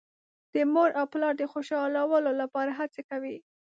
د 0.53 0.55
مور 0.73 0.89
او 0.99 1.05
پلار 1.13 1.33
د 1.37 1.43
خوشحالولو 1.51 2.29
لپاره 2.41 2.71
هڅه 2.79 3.01
کوي. 3.09 3.37